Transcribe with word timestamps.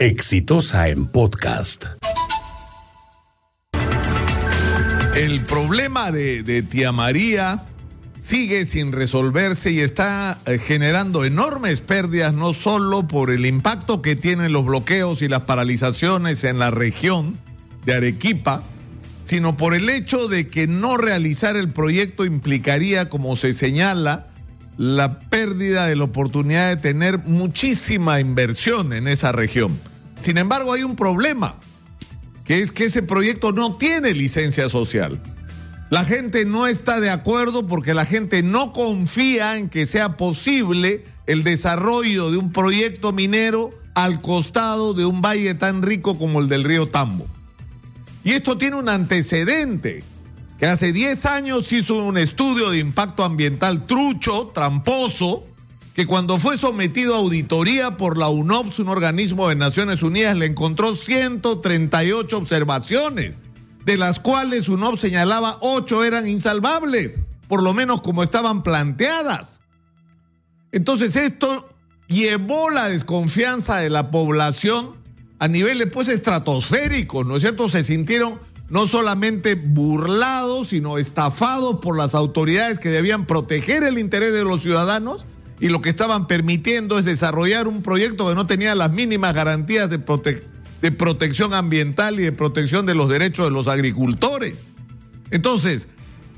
Exitosa 0.00 0.88
en 0.88 1.04
podcast. 1.04 1.84
El 5.14 5.42
problema 5.42 6.10
de, 6.10 6.62
Tía 6.62 6.90
María 6.90 7.66
sigue 8.18 8.64
sin 8.64 8.92
resolverse 8.92 9.72
y 9.72 9.80
está 9.80 10.38
eh, 10.46 10.56
generando 10.56 11.26
enormes 11.26 11.82
pérdidas, 11.82 12.32
no 12.32 12.54
solo 12.54 13.06
por 13.08 13.30
el 13.30 13.44
impacto 13.44 14.00
que 14.00 14.16
tienen 14.16 14.54
los 14.54 14.64
bloqueos 14.64 15.20
y 15.20 15.28
las 15.28 15.42
paralizaciones 15.42 16.44
en 16.44 16.58
la 16.58 16.70
región 16.70 17.36
de 17.84 17.92
Arequipa, 17.92 18.62
sino 19.22 19.58
por 19.58 19.74
el 19.74 19.90
hecho 19.90 20.28
de 20.28 20.48
que 20.48 20.66
no 20.66 20.96
realizar 20.96 21.56
el 21.56 21.68
proyecto 21.68 22.24
implicaría, 22.24 23.10
como 23.10 23.36
se 23.36 23.52
señala, 23.52 24.28
la 24.78 25.20
pérdida 25.20 25.84
de 25.84 25.96
la 25.96 26.04
oportunidad 26.04 26.70
de 26.70 26.80
tener 26.80 27.18
muchísima 27.18 28.18
inversión 28.18 28.94
en 28.94 29.06
esa 29.06 29.30
región. 29.30 29.89
Sin 30.20 30.38
embargo, 30.38 30.72
hay 30.72 30.82
un 30.82 30.96
problema, 30.96 31.56
que 32.44 32.60
es 32.60 32.72
que 32.72 32.84
ese 32.84 33.02
proyecto 33.02 33.52
no 33.52 33.76
tiene 33.76 34.12
licencia 34.12 34.68
social. 34.68 35.20
La 35.90 36.04
gente 36.04 36.44
no 36.44 36.66
está 36.66 37.00
de 37.00 37.10
acuerdo 37.10 37.66
porque 37.66 37.94
la 37.94 38.06
gente 38.06 38.42
no 38.42 38.72
confía 38.72 39.58
en 39.58 39.68
que 39.68 39.86
sea 39.86 40.16
posible 40.16 41.04
el 41.26 41.42
desarrollo 41.42 42.30
de 42.30 42.36
un 42.36 42.52
proyecto 42.52 43.12
minero 43.12 43.70
al 43.94 44.20
costado 44.20 44.94
de 44.94 45.04
un 45.04 45.20
valle 45.20 45.54
tan 45.54 45.82
rico 45.82 46.16
como 46.16 46.40
el 46.40 46.48
del 46.48 46.64
río 46.64 46.86
Tambo. 46.86 47.26
Y 48.22 48.32
esto 48.32 48.56
tiene 48.56 48.76
un 48.76 48.88
antecedente, 48.88 50.04
que 50.58 50.66
hace 50.66 50.92
10 50.92 51.26
años 51.26 51.72
hizo 51.72 52.04
un 52.04 52.18
estudio 52.18 52.70
de 52.70 52.78
impacto 52.78 53.24
ambiental 53.24 53.86
trucho, 53.86 54.52
tramposo, 54.54 55.44
que 55.94 56.06
cuando 56.06 56.38
fue 56.38 56.56
sometido 56.56 57.14
a 57.14 57.18
auditoría 57.18 57.96
por 57.96 58.16
la 58.16 58.28
UNOPS, 58.28 58.78
un 58.78 58.88
organismo 58.88 59.48
de 59.48 59.56
Naciones 59.56 60.02
Unidas, 60.02 60.36
le 60.36 60.46
encontró 60.46 60.94
138 60.94 62.36
observaciones 62.36 63.36
de 63.84 63.96
las 63.96 64.20
cuales 64.20 64.68
UNOP 64.68 64.96
señalaba 64.96 65.58
ocho 65.60 66.04
eran 66.04 66.28
insalvables, 66.28 67.18
por 67.48 67.62
lo 67.62 67.74
menos 67.74 68.02
como 68.02 68.22
estaban 68.22 68.62
planteadas. 68.62 69.60
Entonces 70.72 71.16
esto 71.16 71.68
llevó 72.06 72.70
la 72.70 72.88
desconfianza 72.88 73.78
de 73.78 73.90
la 73.90 74.10
población 74.10 74.96
a 75.38 75.48
niveles 75.48 75.88
pues 75.92 76.08
estratosféricos, 76.08 77.26
¿no 77.26 77.36
es 77.36 77.42
cierto? 77.42 77.68
Se 77.68 77.82
sintieron 77.82 78.38
no 78.68 78.86
solamente 78.86 79.56
burlados, 79.56 80.68
sino 80.68 80.98
estafados 80.98 81.80
por 81.80 81.96
las 81.96 82.14
autoridades 82.14 82.78
que 82.78 82.90
debían 82.90 83.26
proteger 83.26 83.82
el 83.82 83.98
interés 83.98 84.32
de 84.32 84.44
los 84.44 84.62
ciudadanos 84.62 85.26
y 85.60 85.68
lo 85.68 85.80
que 85.80 85.90
estaban 85.90 86.26
permitiendo 86.26 86.98
es 86.98 87.04
desarrollar 87.04 87.68
un 87.68 87.82
proyecto 87.82 88.28
que 88.28 88.34
no 88.34 88.46
tenía 88.46 88.74
las 88.74 88.90
mínimas 88.90 89.34
garantías 89.34 89.90
de 89.90 89.98
protección 89.98 90.50
de 90.80 90.92
protección 90.92 91.54
ambiental 91.54 92.18
y 92.20 92.22
de 92.22 92.32
protección 92.32 92.86
de 92.86 92.94
los 92.94 93.08
derechos 93.08 93.44
de 93.44 93.50
los 93.50 93.68
agricultores. 93.68 94.68
Entonces, 95.30 95.88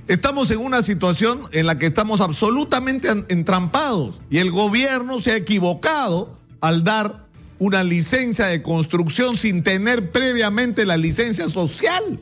estamos 0.09 0.51
en 0.51 0.59
una 0.59 0.83
situación 0.83 1.45
en 1.53 1.67
la 1.67 1.79
que 1.79 1.87
estamos 1.87 2.21
absolutamente 2.21 3.09
entrampados 3.29 4.21
y 4.31 4.39
el 4.39 4.51
gobierno 4.51 5.21
se 5.21 5.33
ha 5.33 5.37
equivocado 5.37 6.37
al 6.61 6.85
dar 6.85 7.23
una 7.59 7.85
licencia 7.85 8.47
de 8.47 8.63
construcción 8.63 9.37
sin 9.37 9.63
tener 9.63 10.11
previamente 10.11 10.85
la 10.85 10.97
licencia 10.97 11.49
social. 11.49 12.19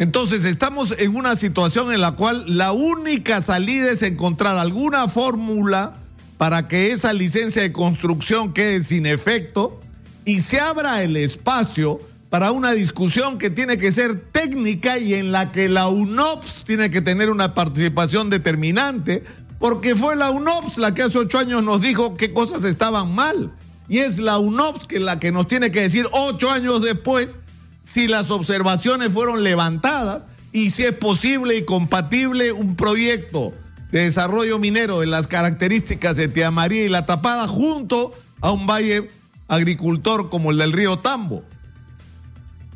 Entonces 0.00 0.46
estamos 0.46 0.94
en 0.96 1.14
una 1.14 1.36
situación 1.36 1.92
en 1.92 2.00
la 2.00 2.12
cual 2.12 2.44
la 2.46 2.72
única 2.72 3.42
salida 3.42 3.90
es 3.90 4.00
encontrar 4.00 4.56
alguna 4.56 5.08
fórmula 5.08 5.98
para 6.38 6.68
que 6.68 6.90
esa 6.90 7.12
licencia 7.12 7.60
de 7.60 7.70
construcción 7.70 8.54
quede 8.54 8.82
sin 8.82 9.04
efecto 9.04 9.78
y 10.24 10.40
se 10.40 10.58
abra 10.58 11.02
el 11.02 11.18
espacio 11.18 12.00
para 12.30 12.50
una 12.50 12.70
discusión 12.72 13.36
que 13.36 13.50
tiene 13.50 13.76
que 13.76 13.92
ser 13.92 14.18
técnica 14.18 14.96
y 14.96 15.12
en 15.12 15.32
la 15.32 15.52
que 15.52 15.68
la 15.68 15.88
UNOPS 15.88 16.64
tiene 16.64 16.90
que 16.90 17.02
tener 17.02 17.28
una 17.28 17.52
participación 17.52 18.30
determinante, 18.30 19.22
porque 19.58 19.94
fue 19.94 20.16
la 20.16 20.30
UNOPS 20.30 20.78
la 20.78 20.94
que 20.94 21.02
hace 21.02 21.18
ocho 21.18 21.36
años 21.36 21.62
nos 21.62 21.82
dijo 21.82 22.14
qué 22.14 22.32
cosas 22.32 22.64
estaban 22.64 23.14
mal. 23.14 23.52
Y 23.86 23.98
es 23.98 24.18
la 24.18 24.38
UNOPS 24.38 24.86
que 24.86 24.98
la 24.98 25.20
que 25.20 25.30
nos 25.30 25.46
tiene 25.46 25.70
que 25.70 25.82
decir 25.82 26.06
ocho 26.12 26.50
años 26.50 26.80
después 26.80 27.38
si 27.82 28.06
las 28.08 28.30
observaciones 28.30 29.12
fueron 29.12 29.42
levantadas 29.42 30.26
y 30.52 30.70
si 30.70 30.84
es 30.84 30.92
posible 30.92 31.56
y 31.56 31.64
compatible 31.64 32.52
un 32.52 32.76
proyecto 32.76 33.52
de 33.92 34.00
desarrollo 34.00 34.58
minero 34.58 35.00
de 35.00 35.06
las 35.06 35.26
características 35.26 36.16
de 36.16 36.28
Tía 36.28 36.50
María 36.50 36.84
y 36.84 36.88
La 36.88 37.06
Tapada 37.06 37.48
junto 37.48 38.12
a 38.40 38.52
un 38.52 38.66
valle 38.66 39.08
agricultor 39.48 40.30
como 40.30 40.50
el 40.50 40.58
del 40.58 40.72
río 40.72 40.98
Tambo. 40.98 41.44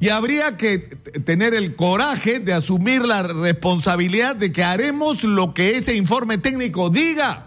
Y 0.01 0.09
habría 0.09 0.57
que 0.57 0.79
tener 1.25 1.55
el 1.55 1.77
coraje 1.77 2.41
de 2.41 2.53
asumir 2.53 3.07
la 3.07 3.23
responsabilidad 3.23 4.37
de 4.37 4.53
que 4.53 4.65
haremos 4.65 5.23
lo 5.23 5.55
que 5.55 5.77
ese 5.77 5.95
informe 5.95 6.37
técnico 6.37 6.91
diga. 6.91 7.47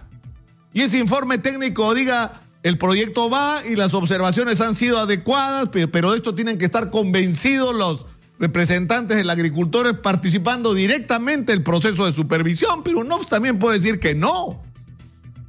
Y 0.73 0.81
ese 0.81 0.97
informe 0.97 1.37
técnico 1.37 1.93
diga, 1.93 2.41
el 2.67 2.77
proyecto 2.77 3.29
va 3.29 3.61
y 3.65 3.75
las 3.75 3.93
observaciones 3.93 4.61
han 4.61 4.75
sido 4.75 4.99
adecuadas, 4.99 5.69
pero, 5.71 6.13
esto 6.13 6.35
tienen 6.35 6.57
que 6.57 6.65
estar 6.65 6.91
convencidos 6.91 7.75
los 7.75 8.05
representantes 8.39 9.17
del 9.17 9.29
agricultores 9.29 9.93
participando 9.93 10.73
directamente 10.73 11.53
el 11.53 11.63
proceso 11.63 12.05
de 12.05 12.13
supervisión. 12.13 12.83
Pero 12.83 12.99
uno 12.99 13.19
también 13.29 13.57
puede 13.57 13.79
decir 13.79 13.99
que 13.99 14.15
no, 14.15 14.63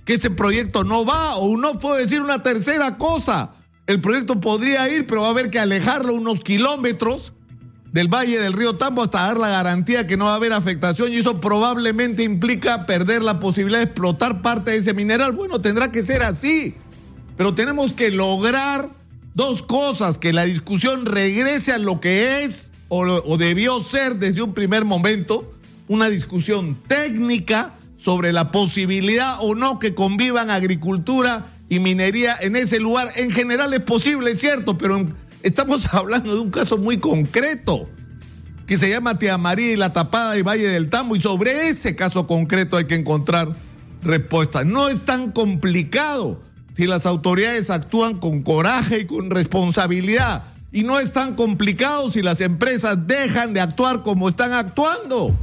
que 0.05 0.15
este 0.15 0.31
proyecto 0.31 0.85
no 0.85 1.05
va, 1.05 1.37
o 1.37 1.47
uno 1.47 1.79
puede 1.79 2.03
decir 2.03 2.21
una 2.21 2.43
tercera 2.43 2.97
cosa 2.97 3.53
el 3.89 4.03
proyecto 4.03 4.39
podría 4.39 4.87
ir, 4.91 5.07
pero 5.07 5.23
va 5.23 5.29
a 5.29 5.31
haber 5.31 5.49
que 5.49 5.59
alejarlo 5.59 6.13
unos 6.13 6.45
kilómetros 6.45 7.33
del 7.91 8.09
valle 8.09 8.39
del 8.39 8.53
río 8.53 8.77
Tambo 8.77 9.03
hasta 9.03 9.21
dar 9.21 9.39
la 9.39 9.49
garantía 9.49 10.07
que 10.07 10.19
no 10.19 10.27
va 10.27 10.33
a 10.33 10.37
haber 10.37 10.53
afectación 10.53 11.11
y 11.11 11.17
eso 11.17 11.41
probablemente 11.41 12.23
implica 12.23 12.85
perder 12.85 13.23
la 13.23 13.41
posibilidad 13.41 13.79
de 13.79 13.87
explotar 13.87 14.43
parte 14.43 14.73
de 14.73 14.77
ese 14.77 14.93
mineral. 14.93 15.33
Bueno, 15.33 15.63
tendrá 15.63 15.91
que 15.91 16.03
ser 16.03 16.23
así, 16.23 16.75
pero 17.39 17.55
tenemos 17.55 17.93
que 17.93 18.11
lograr 18.11 18.89
dos 19.35 19.63
cosas, 19.63 20.19
que 20.19 20.33
la 20.33 20.43
discusión 20.45 21.07
regrese 21.07 21.73
a 21.73 21.79
lo 21.79 22.01
que 22.01 22.43
es 22.43 22.73
o, 22.89 23.37
debió 23.39 23.81
ser 23.81 24.17
desde 24.17 24.43
un 24.43 24.55
primer 24.55 24.85
momento, 24.85 25.55
una 25.87 26.11
discusión 26.11 26.77
técnica 26.89 27.77
sobre 27.97 28.33
la 28.33 28.51
posibilidad 28.51 29.37
o 29.41 29.55
no 29.55 29.79
que 29.79 29.95
convivan 29.95 30.51
agricultura 30.51 31.47
y 31.69 31.79
minería 31.79 32.35
en 32.41 32.57
ese 32.57 32.81
lugar. 32.81 33.09
En 33.15 33.31
general 33.31 33.73
es 33.73 33.83
posible, 33.83 34.33
es 34.33 34.41
cierto, 34.41 34.77
pero 34.77 35.07
estamos 35.45 35.87
hablando 35.95 36.35
de 36.35 36.41
un 36.41 36.51
caso 36.51 36.77
muy 36.77 36.99
concreto 36.99 37.89
que 38.67 38.79
se 38.79 38.91
llama 38.91 39.17
Tía 39.17 39.39
María 39.39 39.73
y 39.73 39.77
la 39.77 39.93
Tapada 39.93 40.37
y 40.37 40.43
Valle 40.43 40.67
del 40.67 40.91
Tambo 40.91 41.15
y 41.15 41.21
sobre 41.21 41.69
ese 41.69 41.95
caso 41.95 42.27
concreto 42.27 42.77
hay 42.77 42.87
que 42.87 42.97
encontrar 42.97 43.53
respuestas. 44.03 44.67
No 44.67 44.89
es 44.89 45.05
tan 45.05 45.31
complicado 45.31 46.49
si 46.79 46.87
las 46.87 47.07
autoridades 47.07 47.71
actúan 47.71 48.21
con 48.21 48.41
coraje 48.45 49.01
y 49.01 49.05
con 49.05 49.31
responsabilidad. 49.31 50.45
Y 50.71 50.85
no 50.85 51.01
es 51.01 51.13
tan 51.13 51.35
complicado 51.35 52.09
si 52.09 52.23
las 52.23 52.41
empresas 52.41 53.05
dejan 53.09 53.53
de 53.53 53.61
actuar 53.61 54.05
como 54.05 54.29
están 54.29 54.53
actuando. 54.53 55.35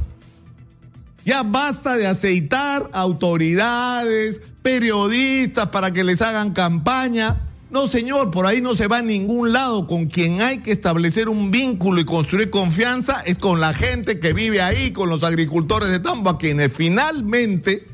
Ya 1.26 1.42
basta 1.42 1.94
de 1.94 2.06
aceitar 2.06 2.88
autoridades, 2.90 4.40
periodistas 4.62 5.66
para 5.66 5.92
que 5.92 6.04
les 6.04 6.22
hagan 6.22 6.54
campaña. 6.54 7.36
No, 7.70 7.86
señor, 7.86 8.30
por 8.30 8.46
ahí 8.46 8.62
no 8.62 8.74
se 8.74 8.86
va 8.86 8.98
a 8.98 9.02
ningún 9.02 9.52
lado. 9.52 9.86
Con 9.86 10.06
quien 10.06 10.40
hay 10.40 10.60
que 10.60 10.72
establecer 10.72 11.28
un 11.28 11.50
vínculo 11.50 12.00
y 12.00 12.06
construir 12.06 12.48
confianza 12.48 13.20
es 13.26 13.36
con 13.36 13.60
la 13.60 13.74
gente 13.74 14.20
que 14.20 14.32
vive 14.32 14.62
ahí, 14.62 14.90
con 14.90 15.10
los 15.10 15.22
agricultores 15.22 15.90
de 15.90 16.00
Tambo, 16.00 16.30
a 16.30 16.38
quienes 16.38 16.72
finalmente, 16.72 17.86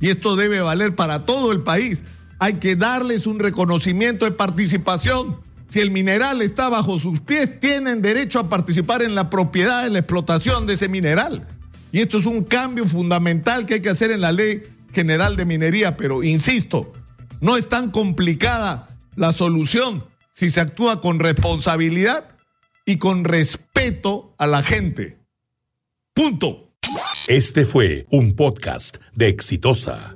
y 0.00 0.08
esto 0.08 0.36
debe 0.36 0.62
valer 0.62 0.94
para 0.94 1.26
todo 1.26 1.52
el 1.52 1.60
país, 1.60 2.02
hay 2.38 2.54
que 2.54 2.76
darles 2.76 3.26
un 3.26 3.38
reconocimiento 3.38 4.24
de 4.24 4.32
participación. 4.32 5.40
Si 5.68 5.80
el 5.80 5.90
mineral 5.90 6.40
está 6.40 6.68
bajo 6.68 6.98
sus 6.98 7.20
pies, 7.20 7.60
tienen 7.60 8.00
derecho 8.00 8.38
a 8.38 8.48
participar 8.48 9.02
en 9.02 9.14
la 9.14 9.28
propiedad, 9.28 9.86
en 9.86 9.92
la 9.94 9.98
explotación 9.98 10.66
de 10.66 10.74
ese 10.74 10.88
mineral. 10.88 11.46
Y 11.92 12.00
esto 12.00 12.18
es 12.18 12.26
un 12.26 12.44
cambio 12.44 12.86
fundamental 12.86 13.66
que 13.66 13.74
hay 13.74 13.80
que 13.80 13.90
hacer 13.90 14.10
en 14.10 14.20
la 14.20 14.32
ley 14.32 14.62
general 14.92 15.36
de 15.36 15.44
minería, 15.44 15.96
pero 15.96 16.22
insisto, 16.22 16.92
no 17.40 17.56
es 17.56 17.68
tan 17.68 17.90
complicada 17.90 18.88
la 19.16 19.32
solución 19.32 20.04
si 20.32 20.50
se 20.50 20.60
actúa 20.60 21.00
con 21.00 21.18
responsabilidad 21.18 22.36
y 22.86 22.96
con 22.96 23.24
respeto 23.24 24.34
a 24.38 24.46
la 24.46 24.62
gente. 24.62 25.18
Punto. 26.14 26.72
Este 27.26 27.66
fue 27.66 28.06
un 28.10 28.34
podcast 28.34 28.96
de 29.14 29.28
Exitosa. 29.28 30.14